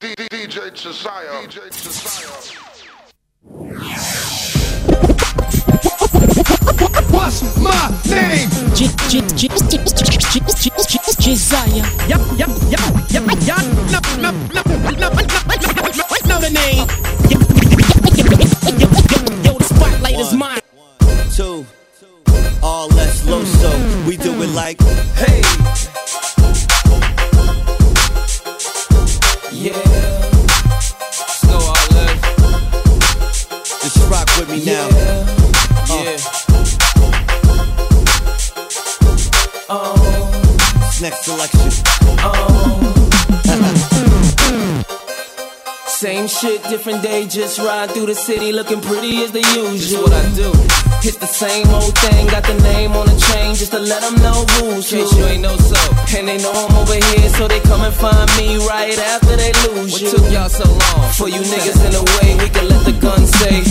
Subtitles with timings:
[0.00, 1.42] DJ Jesaya.
[1.42, 2.30] DJ Jesaya.
[7.10, 8.48] What's my name?
[11.18, 11.82] Jesaya.
[12.08, 13.62] Yup, yup, yup, yup, yup.
[13.90, 15.18] No, no, no, no, no, no,
[16.28, 16.86] know the name.
[19.42, 20.60] Yo, the spotlight is mine.
[21.34, 21.66] two,
[22.62, 23.70] all less low so
[24.06, 24.80] we do it like
[25.16, 25.42] hey.
[41.08, 41.72] Next selection.
[42.20, 42.68] Uh-huh.
[45.86, 50.02] Same shit, different day, just ride through the city looking pretty as the usual.
[50.02, 50.52] what I do.
[51.00, 54.16] Hit the same old thing, got the name on the chain just to let them
[54.20, 54.98] know who's who.
[54.98, 55.80] you ain't know so.
[56.18, 59.52] And they know I'm over here, so they come and find me right after they
[59.64, 60.10] lose what you.
[60.10, 61.08] took y'all so long?
[61.16, 63.64] For you niggas in the way, we can let the gun say,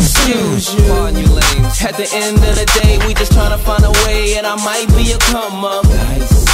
[0.00, 0.80] excuse you.
[0.88, 1.76] Pardon you lames.
[1.84, 4.56] At the end of the day, we just trying to find a way, and I
[4.64, 5.84] might be a come up.
[5.84, 6.53] Nice.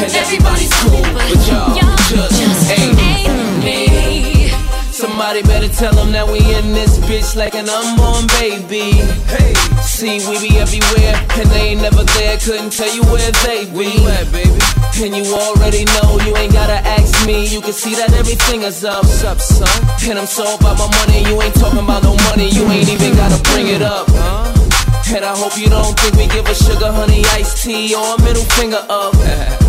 [0.00, 0.12] Baby.
[0.12, 1.74] And everybody's cool, but y'all
[2.08, 4.50] just ain't me.
[4.92, 9.00] Somebody better tell them that we in this bitch like an unborn baby.
[9.28, 12.36] Hey, See, we be everywhere, and they ain't never there.
[12.38, 13.72] Couldn't tell you where they be.
[13.72, 14.60] where you at, baby?
[15.00, 17.46] And you already know, you ain't gotta ask me.
[17.48, 19.04] You can see that everything is up.
[19.04, 19.68] What's up, son?
[20.08, 22.48] And I'm so about my money, you ain't talking about no money.
[22.48, 24.06] You ain't even gotta bring it up.
[24.08, 24.52] Huh?
[25.16, 28.22] And I hope you don't think we give a sugar honey iced tea or a
[28.22, 29.14] middle finger up.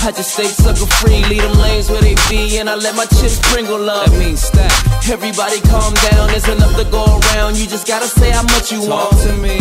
[0.00, 3.04] I just stay sucker free, leave them lanes where they be, and I let my
[3.06, 4.06] chips sprinkle up.
[4.06, 4.72] That means stack.
[5.08, 7.56] Everybody calm down, there's enough to go around.
[7.58, 9.22] You just gotta say how much you Talk want.
[9.26, 9.58] to me.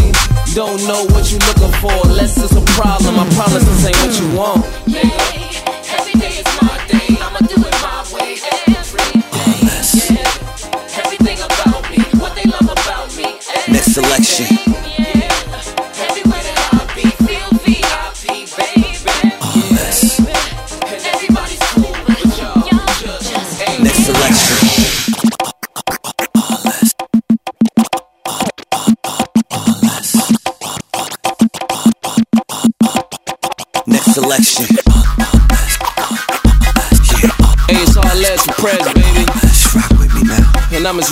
[0.53, 3.19] Don't know what you're looking for, unless it's a problem.
[3.19, 4.65] I promise this ain't what you want.
[4.85, 6.76] Yeah, every day is my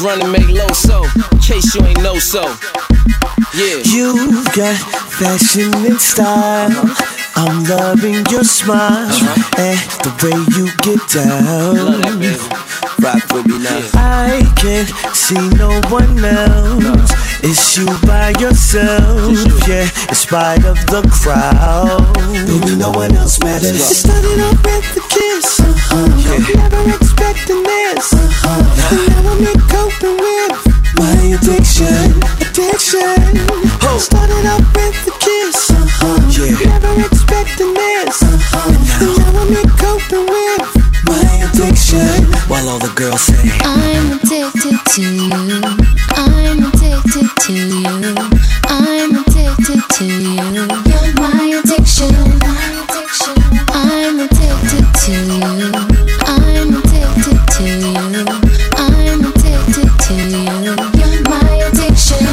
[0.05, 1.03] running, make low so.
[1.31, 2.43] In case you ain't know so.
[3.55, 3.81] Yeah.
[3.83, 4.77] You've got
[5.17, 6.71] fashion and style.
[7.35, 9.11] I'm loving your smile
[9.57, 12.19] and the way you get Love that, down.
[12.19, 12.37] baby.
[13.03, 13.89] Rock with me now.
[13.95, 17.11] I can't see no one else.
[17.43, 22.13] It's you by yourself, yeah, in spite of the crowd.
[22.47, 23.75] Baby, no one else matters.
[23.75, 25.04] It started off with a
[25.35, 26.07] kiss, uh-huh.
[26.55, 28.13] never expecting this.
[28.13, 28.95] Uh-huh.
[28.95, 30.55] And now I'm here coping with
[30.95, 33.19] my addiction, addiction.
[33.99, 36.19] Started off with a kiss, uh-huh.
[36.63, 38.23] never expecting this.
[38.23, 38.71] Uh-huh.
[38.71, 40.63] And now I'm here coping with
[41.05, 42.31] my addiction.
[42.47, 45.61] While all the girls say, I'm addicted to you.
[46.15, 48.15] I'm addicted to you.
[48.67, 50.63] I'm addicted to you.
[50.87, 52.15] You're my addiction.
[53.67, 55.71] I'm addicted to you.
[56.25, 58.25] I'm addicted to you.
[58.75, 60.73] I'm addicted to you.
[61.29, 62.25] My addiction.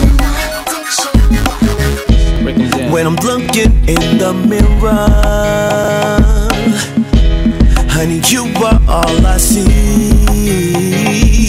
[2.42, 2.90] Break 'em down.
[2.90, 5.04] When I'm looking in the mirror,
[7.90, 9.68] honey, you are all I see.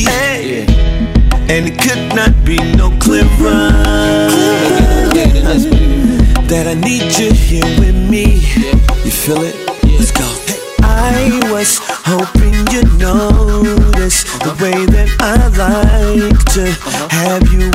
[0.04, 0.66] Hey.
[1.48, 3.72] And it could not be no clearer
[5.14, 5.66] Yeah, then let's
[6.50, 8.26] that I need you here with me.
[9.06, 9.63] You feel it?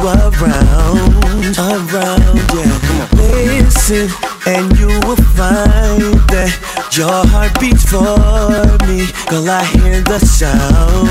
[0.08, 3.08] Around, around, yeah.
[3.14, 4.08] Listen,
[4.46, 6.52] and you will find that
[6.96, 8.00] your heart beats for
[8.86, 9.06] me.
[9.28, 11.08] Girl, I hear the sound,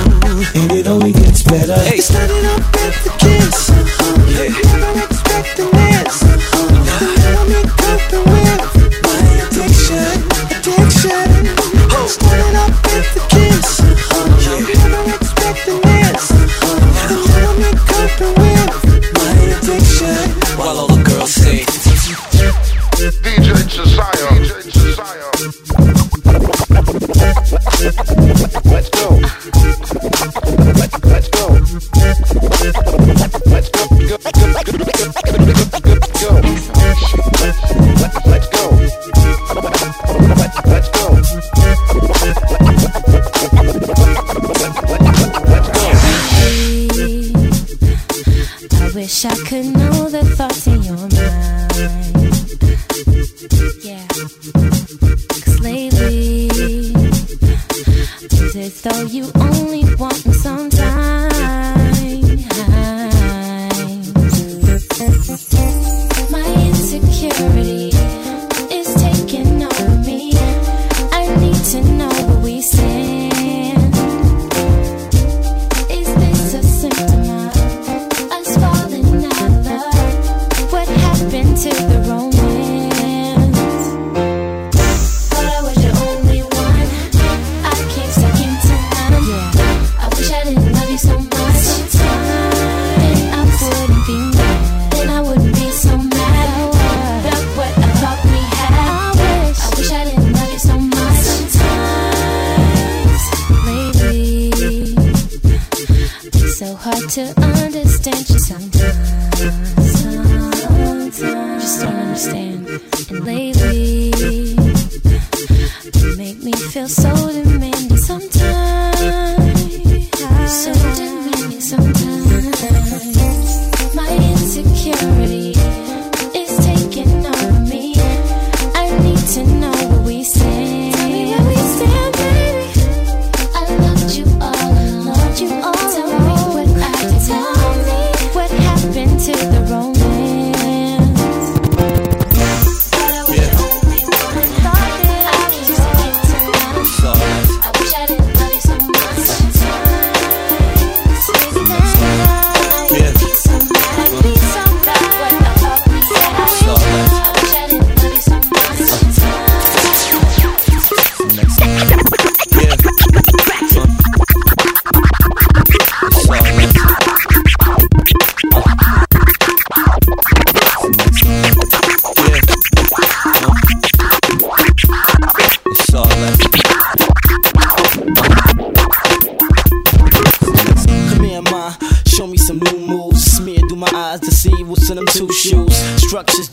[0.56, 1.76] and it only gets better.
[1.76, 1.98] Hey.
[1.98, 4.67] Started off with the kiss, never
[21.28, 21.87] State.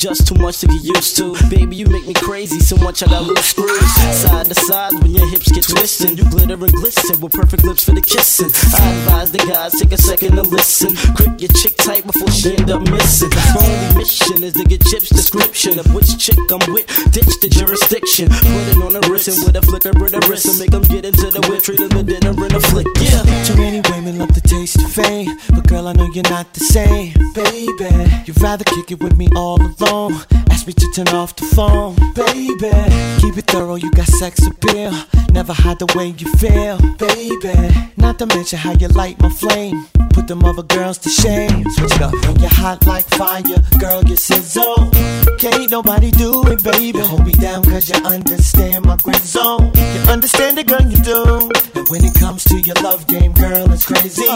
[0.04, 1.32] Just too much to get used to.
[1.48, 3.94] Baby, you make me crazy so much I got loose screws.
[4.12, 6.18] Side to side when your hips get twisted.
[6.18, 8.52] You glitter and glisten with perfect lips for the kissing.
[8.76, 10.92] I advise the guys take a second to listen.
[11.16, 13.32] Grip your chick tight before she end up missing.
[13.32, 16.84] My only mission is to get Chip's description of which chick I'm with.
[17.08, 18.28] Ditch the jurisdiction.
[18.28, 20.84] Put it on the wrist and with a flicker of the wrist and make them
[20.84, 21.64] get into the whip.
[21.64, 22.88] Treat them to dinner in a flick.
[23.00, 23.24] Yeah.
[23.48, 26.60] Too many women love the taste of fame, but girl, I know you're not the
[26.60, 27.88] same, baby.
[28.28, 29.93] You'd rather kick it with me all alone.
[29.94, 32.74] Ask me to turn off the phone, baby.
[33.20, 34.92] Keep it thorough, you got sex appeal.
[35.30, 37.54] Never hide the way you feel, baby.
[37.96, 39.86] Not to mention how you light my flame.
[40.10, 41.70] Put them other girls to shame.
[41.70, 42.12] Switch it up.
[42.26, 43.42] When you're hot like fire,
[43.78, 44.90] girl, you sizzle.
[45.38, 46.98] Can't nobody do it, baby.
[46.98, 49.70] Hold me down, cause you understand my grid zone.
[49.76, 51.50] You understand it, girl, you do.
[51.76, 54.26] And when it comes to your love game, girl, it's crazy.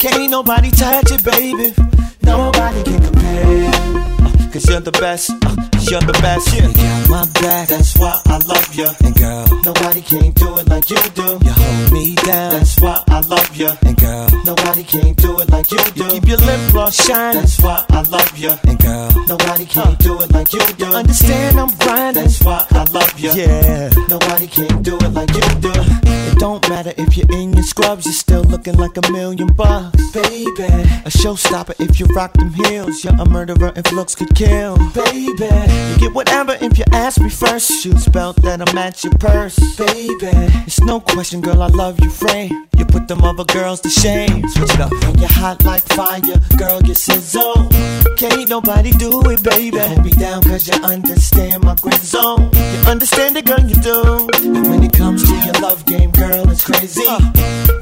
[0.00, 1.74] Can't nobody touch it, baby.
[2.22, 4.19] Nobody can compare.
[4.52, 6.52] Cause you're the best, uh, you're the best.
[6.52, 6.66] Yeah.
[6.66, 8.88] You got my back, that's why I love you.
[9.04, 11.38] And girl, nobody can do it like you do.
[11.40, 13.70] You hold me down, that's why I love you.
[13.82, 16.04] And girl, nobody can do it like you do.
[16.04, 18.52] You keep your lip gloss shining, that's why I love you.
[18.64, 20.86] And girl, nobody can do it like you do.
[20.86, 23.30] Understand I'm grinding, that's why I love you.
[23.32, 25.72] Yeah, nobody can do it like you do.
[25.74, 30.10] It don't matter if you're in your scrubs, you're still looking like a million bucks,
[30.12, 30.64] baby.
[31.04, 33.04] A showstopper if you rock them heels.
[33.04, 35.48] You're a murderer if looks could kill, baby.
[35.90, 37.82] You get whatever if you ask me first.
[37.82, 40.30] Shoes belt that'll match your purse, baby.
[40.66, 42.66] It's no question, girl, I love you, frame.
[42.76, 44.48] You put them other girls to shame.
[44.48, 44.92] Switch it up.
[44.92, 46.20] When you're hot like fire,
[46.56, 47.68] girl, you sizzle.
[48.16, 49.78] Can't nobody do it, baby.
[49.78, 52.50] Hold me down, cause you understand my grid zone.
[52.52, 54.28] You understand it, girl, you do.
[54.34, 57.02] And when it comes to your love game, girl, it's crazy.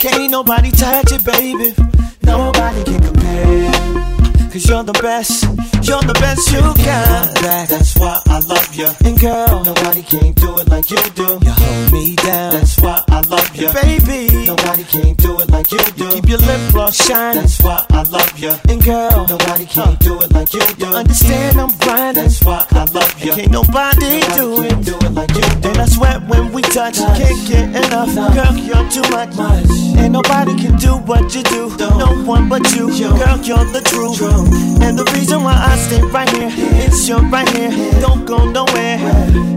[0.01, 1.75] Can't nobody touch it, baby.
[2.23, 4.18] Nobody can compare.
[4.51, 5.45] Cause you're the best,
[5.87, 7.35] you're the best you got.
[7.43, 7.69] Back.
[7.69, 8.89] That's why I love you.
[9.05, 11.39] And girl, nobody can do it like you do.
[11.43, 12.53] You hold me down.
[12.53, 13.69] That's why I love you.
[13.73, 16.11] Baby, nobody can do it like you do.
[16.13, 17.43] Keep your lip gloss shining.
[17.43, 18.53] That's why I love you.
[18.69, 20.87] And girl, nobody can do it like you do.
[20.87, 22.25] You Understand I'm grinding.
[22.25, 23.33] That's why I love you.
[23.35, 24.85] Can't nobody, do it.
[24.85, 25.69] do it like you do.
[25.69, 26.97] And I sweat when we touch.
[26.97, 28.15] Can't get enough.
[28.15, 29.37] Girl, you're too much.
[30.01, 31.69] Ain't nobody can do what you do.
[31.79, 32.89] No one but you.
[32.89, 34.38] Girl, you're the truth.
[34.47, 36.51] And the reason why I stay right here
[36.87, 37.71] is you right here.
[38.01, 38.99] Don't go nowhere.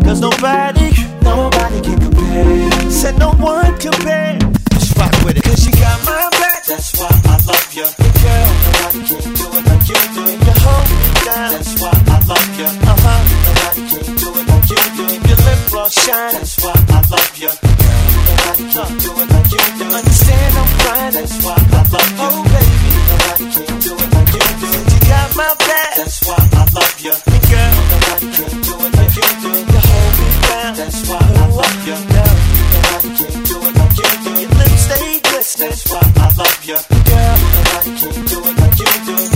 [0.03, 2.91] Cause nobody, nobody can compare.
[2.91, 4.39] Said no one compare.
[4.71, 5.43] Just rock with it.
[5.43, 6.65] Cause you got my back.
[6.65, 7.85] That's why I love you.
[8.23, 10.23] Girl, nobody can do it like you do.
[10.45, 11.51] You hold me down.
[11.53, 12.65] That's why I love you.
[12.65, 13.50] Uh huh
[15.71, 16.33] floor shine.
[16.35, 17.51] That's why I love you.
[18.27, 19.85] Nobody can do it like you do.
[19.87, 21.11] Understand I'm fine.
[21.15, 22.27] That's why I love you.
[22.27, 22.89] Oh, baby.
[23.11, 24.69] Nobody can do it like you do.
[24.91, 25.93] You got my back.
[25.95, 27.15] That's why I love you.
[27.51, 29.51] Girl, nobody can do it like you do.
[29.71, 30.71] You hold me down.
[30.75, 31.97] That's why I love you.
[32.75, 34.31] Nobody can do it like you do.
[34.43, 35.69] Your lips stay glistening.
[35.71, 36.79] That's why I love you.
[37.07, 39.30] Girl, nobody can do it like you do.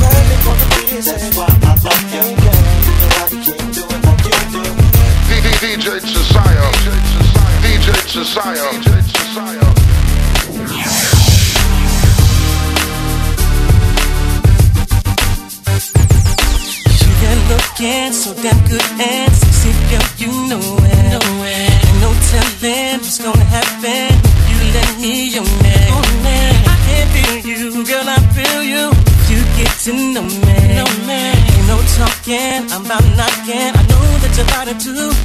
[34.73, 35.24] To do,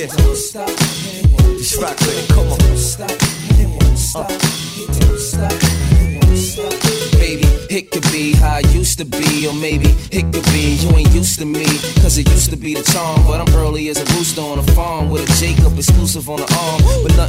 [0.00, 0.06] Yeah.
[0.06, 2.28] Just rock with it.
[2.32, 2.58] Come on.
[4.16, 4.26] Uh.
[7.20, 10.88] Baby, it could be how I used to be, or maybe it could be you
[10.96, 11.66] ain't used to me.
[12.00, 14.62] Cause it used to be the charm, but I'm early as a rooster on a
[14.72, 16.79] farm with a Jacob exclusive on the arm.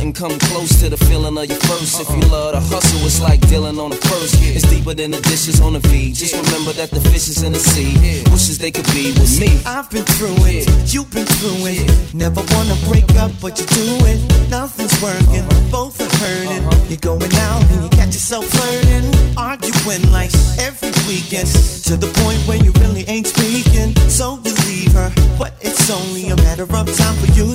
[0.02, 2.02] Nothing come close to the feeling of your first.
[2.02, 4.34] If you love the hustle, it's like dealing on the first.
[4.42, 6.12] It's deeper than the dishes on the V.
[6.12, 7.94] Just remember that the fish is in the sea.
[8.34, 9.62] Wishes they could be with me.
[9.64, 11.86] I've been through it, you've been through it.
[12.16, 14.18] Never wanna break up, but you do it.
[14.50, 16.66] Nothing's working, both are hurting.
[16.66, 16.90] Uh-huh.
[16.90, 19.06] You're going out and you catch yourself flirting,
[19.38, 21.46] arguing like every weekend.
[21.86, 23.94] To the point where you really ain't speaking.
[24.10, 27.54] So you leave her, but it's only a matter of time for you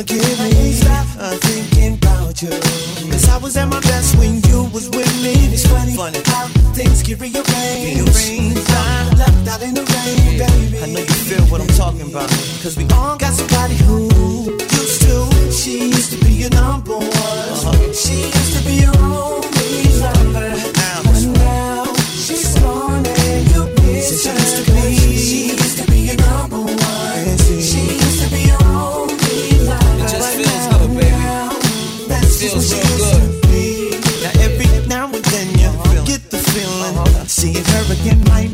[0.00, 0.72] forgive me?
[0.72, 1.06] Stop
[1.44, 2.50] thinking about you.
[3.12, 5.34] Cause I was at my best when you was with me.
[5.52, 8.00] It's funny, funny how things can rearrange.
[8.00, 8.58] rearrange.
[8.68, 10.78] I'm left out in the rain, baby.
[10.82, 12.28] I know you feel what I'm talking about.
[12.62, 14.08] Cause we all got somebody who
[14.80, 15.16] used to.
[15.52, 17.10] She used to be your number one.
[17.12, 17.92] Uh-huh.
[17.92, 19.49] She used to be your only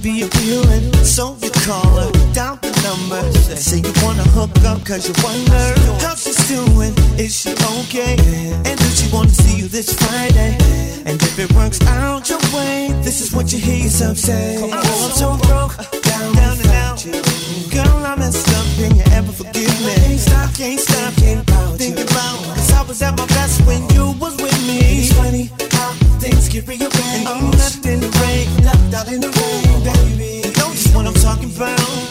[0.02, 3.22] be appealing So you call her down the number.
[3.56, 5.64] Say you wanna hook up cause you wonder
[6.00, 8.16] How she's doing, is she okay?
[8.64, 10.56] And does she wanna see you this Friday?
[11.06, 14.70] And if it works out your way This is what you hear yourself say.
[14.72, 17.04] I'm so broke, down, down and out.
[17.70, 19.94] Girl, I messed up, can you ever forgive me?
[19.94, 21.46] Can't stop, can't stop, can't
[21.78, 24.78] think about Cause I was at my best when you was with me.
[25.00, 25.65] It's funny
[26.60, 30.48] get rearranged I'm left in the rain, left out in the rain, baby.
[30.48, 32.05] You know what I'm talking about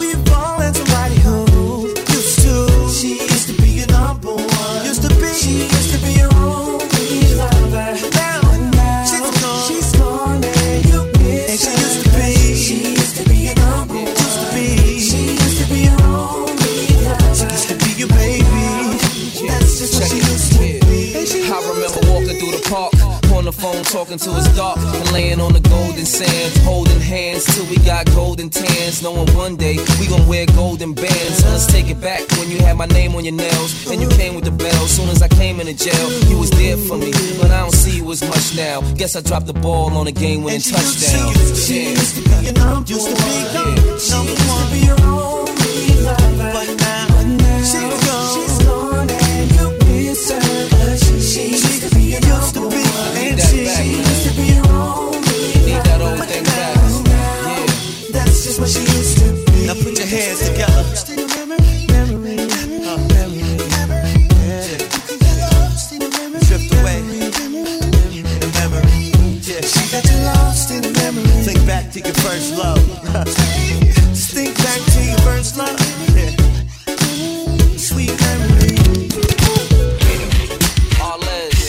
[23.46, 27.64] the phone talking till it's dark and laying on the golden sands, holding hands till
[27.66, 29.02] we got golden tans.
[29.02, 31.38] Knowing one day we gon' wear golden bands.
[31.38, 34.08] So let's take it back when you had my name on your nails and you
[34.08, 34.86] came with the bell.
[34.88, 37.98] Soon as I came into jail, you was there for me, but I don't see
[37.98, 38.80] you as much now.
[38.94, 41.32] Guess I dropped the ball on a game-winning touchdown.
[41.54, 43.94] She used to be your number used to be number one.
[43.94, 46.85] Used to be your only lover.
[71.82, 72.80] Back to your first love.
[73.26, 75.78] Just think back to your first love.
[76.16, 76.32] Yeah.
[77.76, 78.76] Sweet memory.
[81.02, 81.60] Arles.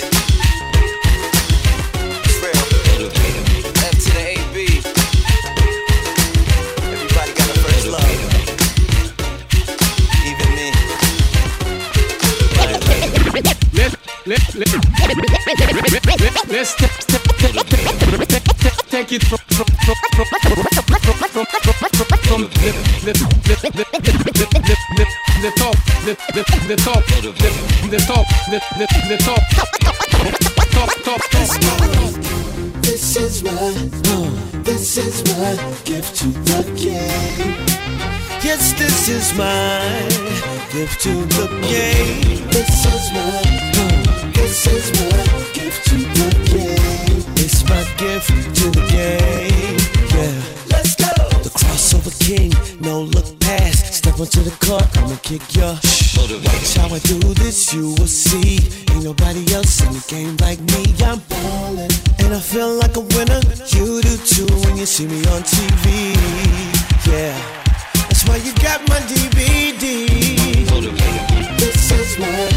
[2.24, 2.68] It's real.
[19.10, 19.37] F
[26.68, 27.32] the top the
[27.90, 29.70] the top the the the top top
[30.74, 31.22] top top.
[32.82, 33.72] This is my,
[34.64, 37.56] this is my gift to the game.
[38.44, 39.80] Yes, this is my
[40.74, 42.48] gift to the game.
[42.50, 43.42] This is my,
[44.34, 47.24] this is my gift to the game.
[47.38, 49.80] It's my gift to the game.
[50.14, 50.36] Yeah.
[50.70, 51.14] Let's go.
[51.44, 52.52] The crossover king,
[52.82, 53.67] no look past.
[54.18, 58.58] Step onto the court, I'ma kick your Watch how I do this, you will see.
[58.90, 60.90] Ain't nobody else in the game like me.
[61.06, 61.92] I'm ballin',
[62.26, 63.42] and I feel like a winner.
[63.70, 66.18] You do too when you see me on TV.
[67.06, 67.38] Yeah,
[68.10, 69.86] that's why you got my DVD.
[71.62, 72.50] This is my,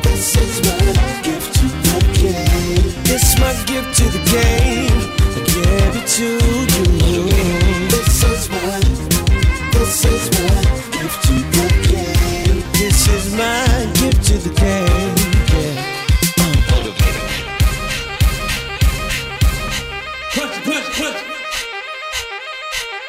[0.00, 2.88] this is my gift to the game.
[3.04, 4.96] It's my gift to the game.
[5.28, 6.28] I give it to
[7.04, 7.28] you.
[7.92, 9.19] This is my,
[9.90, 12.62] this is my gift to the game.
[12.74, 14.50] This is my gift to the.
[14.62, 15.10] Yeah.
[20.96, 21.16] Punch.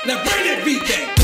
[0.08, 1.21] Now bring that beat back.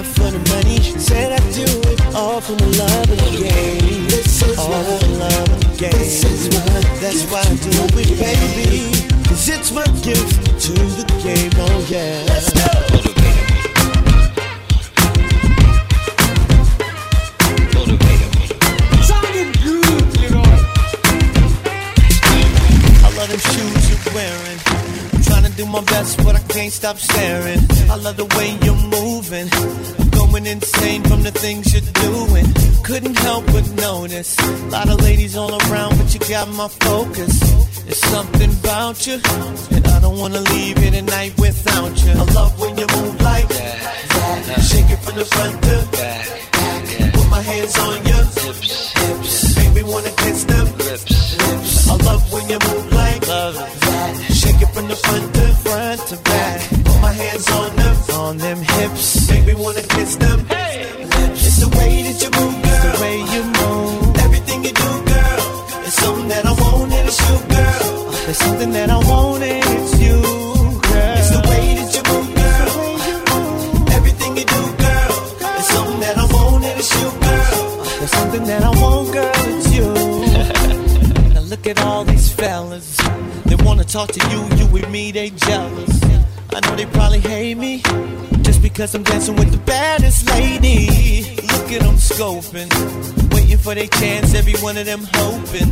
[0.00, 0.80] Not for the money.
[0.98, 4.06] Said I do it all for the love of the game.
[4.08, 5.92] This is all for the love of the game.
[5.92, 9.24] This is my, that's why I do it, baby.
[9.28, 12.24] Cause it's my gift to the game, oh yeah.
[12.28, 13.09] Let's go.
[25.70, 27.60] My best, but I can't stop staring.
[27.90, 29.48] I love the way you're moving.
[30.00, 32.46] I'm going insane from the things you're doing.
[32.82, 34.36] Couldn't help but notice.
[34.38, 37.38] A lot of ladies all around, but you got my focus.
[37.84, 39.20] There's something about you,
[39.70, 42.12] and I don't wanna leave here tonight without you.
[42.12, 44.62] I love when you move like that.
[44.68, 46.26] Shake it from the front to back.
[47.14, 48.92] Put my hands on your hips.
[48.98, 49.56] hips.
[49.56, 51.38] Make me wanna kiss them lips.
[51.46, 51.88] lips.
[51.88, 52.89] I love when you move
[84.06, 86.02] talk to you, you with me, they jealous.
[86.54, 87.82] I know they probably hate me
[88.40, 91.36] just because I'm dancing with the baddest lady.
[91.52, 92.70] Look at them scoping,
[93.34, 94.34] waiting for their chance.
[94.34, 95.70] Every one of them hoping.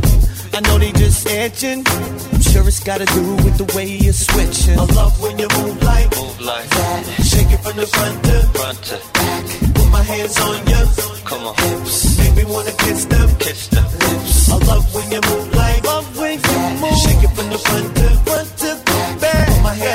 [0.53, 1.83] I know they just itching.
[1.87, 4.77] I'm sure it's gotta do with the way you're switching.
[4.77, 7.01] I love when you move like, move like that.
[7.31, 9.43] Shake it from the front to front to back.
[9.73, 10.85] Put my hands on your
[11.25, 12.19] come on hips.
[12.19, 14.51] Make me wanna kiss them, kiss them lips.
[14.51, 16.97] I love when you move like, love when you move.
[17.03, 17.98] Shake it from the front to front to back.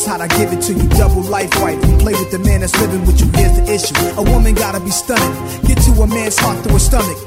[0.00, 0.88] it's hot, I give it to you.
[0.96, 3.94] Double life wife, you play with the man that's living with you, here's the issue.
[4.16, 5.32] A woman gotta be stunning,
[5.68, 7.18] get to a man's heart through a stomach.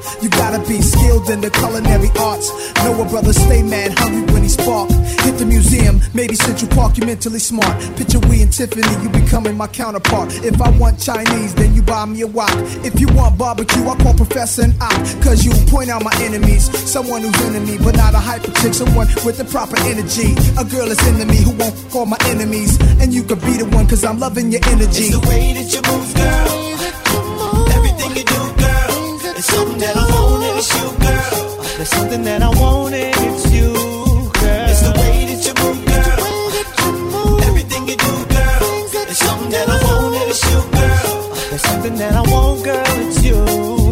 [0.43, 2.51] You gotta be skilled in the culinary arts.
[2.84, 4.91] Know a brother stay mad hungry when he spark.
[5.23, 7.79] Hit the museum, maybe Central Park, you mentally smart.
[7.95, 10.36] Picture we and Tiffany, you becoming my counterpart.
[10.43, 12.51] If I want Chinese, then you buy me a wok.
[12.84, 14.99] If you want barbecue, I call Professor and Ock.
[15.23, 16.67] Cause you point out my enemies.
[16.91, 18.73] Someone who's enemy, but not a hyper chick.
[18.73, 20.36] Someone with the proper energy.
[20.60, 22.77] A girl is into me who won't call my enemies.
[22.99, 25.08] And you could be the one, cause I'm loving your energy.
[25.08, 26.73] It's the way that you move, girl.
[27.79, 28.62] Everything you do,
[29.45, 31.75] It's something that I want and it's you, girl.
[31.75, 34.69] There's something that I want and it's you, girl.
[34.71, 37.41] It's the way that you move, girl.
[37.49, 39.10] Everything you do, girl.
[39.12, 41.36] It's something that I want and it's you, girl.
[41.49, 42.84] There's something that I want, girl.
[42.88, 43.82] It's you.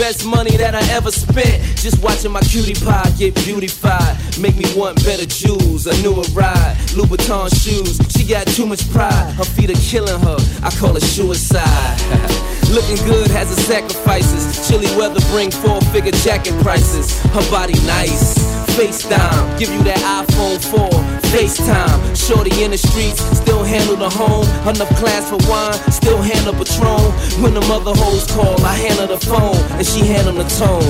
[0.00, 1.60] Best money that I ever spent.
[1.76, 3.79] Just watching my cutie pie get beautified.
[4.40, 5.86] Make me want better jewels.
[5.86, 6.76] A newer ride.
[6.96, 8.00] Louboutin shoes.
[8.16, 9.34] She got too much pride.
[9.34, 10.38] Her feet are killing her.
[10.62, 12.00] I call it suicide.
[12.72, 14.66] Looking good has its sacrifices.
[14.66, 17.20] Chilly weather bring four figure jacket prices.
[17.34, 18.38] Her body nice.
[18.80, 20.88] FaceTime, give you that iPhone 4.
[21.34, 24.46] FaceTime, shorty in the streets, still handle the home.
[24.66, 27.12] Enough class for wine, still handle Patron.
[27.42, 30.86] When the mother hoes call, I handle the phone, and she handle the tone.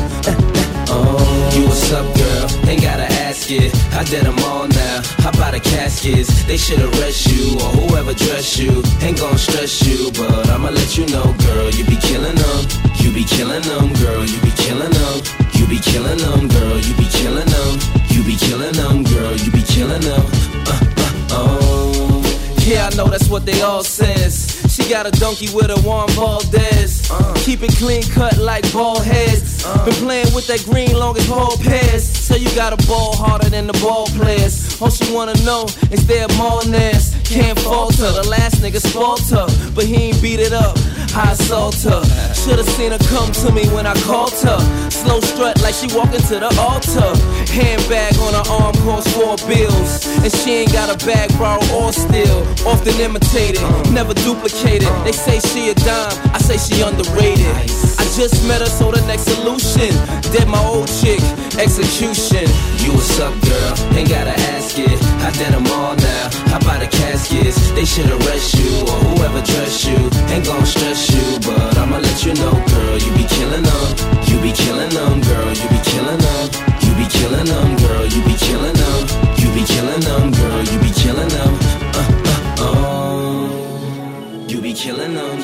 [0.93, 1.17] Oh,
[1.55, 2.47] you what's up, girl?
[2.69, 3.75] Ain't gotta ask it.
[3.93, 5.03] I did them all now.
[5.23, 6.45] How about the caskets?
[6.45, 8.83] They should arrest you or whoever dress you.
[9.01, 11.71] Ain't gon' stress you, but I'ma let you know, girl.
[11.71, 12.61] You be killing them.
[13.01, 14.25] You be killing them, girl.
[14.25, 15.17] You be killing them.
[15.55, 16.79] You be killing them, girl.
[16.79, 17.73] You be killing them.
[18.13, 19.35] You be killing them, girl.
[19.37, 20.25] You be killing them.
[20.67, 22.57] Uh, uh, oh.
[22.67, 24.60] Yeah, I know that's what they all says.
[24.81, 27.11] She got a donkey with a Juan Valdez.
[27.11, 27.35] Uh.
[27.45, 29.65] Keep it clean cut like ball heads.
[29.65, 29.85] Uh.
[29.85, 32.03] Been playing with that green long as ball pairs.
[32.05, 34.81] So you got a ball harder than the ball players.
[34.81, 37.15] All she wanna know is their mallness.
[37.29, 38.11] Can't falter.
[38.11, 40.77] The last nigga falter, but he ain't beat it up.
[41.15, 42.03] I assault her.
[42.35, 44.61] Should've seen her come to me when I called her.
[44.91, 47.11] Slow strut like she walking to the altar.
[47.51, 50.07] Handbag on her arm costs four bills.
[50.23, 52.47] And she ain't got a bag, borrow or steal.
[52.67, 54.89] Often imitated, never duplicated.
[55.05, 57.90] They say she a dime, I say she underrated.
[58.11, 59.95] Just met her, so the next solution.
[60.35, 61.23] Dead my old chick,
[61.57, 62.43] execution.
[62.83, 63.73] You what's up, girl?
[63.97, 64.99] Ain't gotta ask it.
[65.23, 66.29] I did them all now.
[66.51, 67.71] How about the caskets?
[67.71, 69.97] They should arrest you or whoever dressed you.
[70.35, 72.99] Ain't gon' stress you, but I'ma let you know, girl.
[72.99, 73.89] You be killing them.
[74.27, 75.51] You be killing them, girl.
[75.55, 76.45] You be killing them.
[76.83, 78.05] You be killing them, girl.
[78.11, 79.01] You be killing them.
[79.39, 80.61] You be killing them, girl.
[80.67, 81.53] You be killing them.
[81.95, 84.47] Uh, uh, uh.
[84.51, 85.39] You be killing them.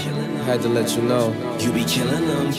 [0.46, 1.55] Had to let you know.
[1.66, 2.52] You be killing them.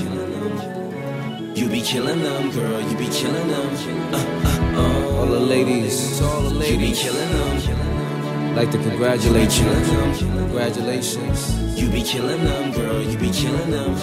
[1.56, 2.82] You be killing them, girl.
[2.82, 4.14] You be killing them.
[4.14, 5.18] Uh, uh, uh.
[5.20, 8.54] All the ladies, You be killing them.
[8.54, 9.64] like to congratulate you.
[9.64, 11.58] Congratulations.
[11.80, 13.02] You be killing them, girl.
[13.02, 13.96] You be killing them.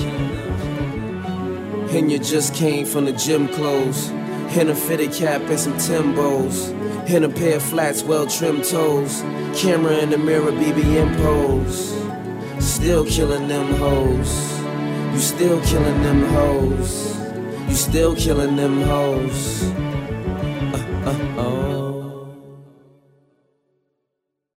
[1.90, 4.08] And you just came from the gym clothes.
[4.56, 6.70] In a fitted cap and some Timbos.
[7.10, 9.20] In a pair of flats, well trimmed toes.
[9.54, 11.92] Camera in the mirror, BBM pose.
[12.64, 14.53] Still killing them hoes.
[15.14, 17.16] You still killing them hoes.
[17.68, 19.62] You still killing them hoes.
[19.62, 21.73] Uh, uh, oh.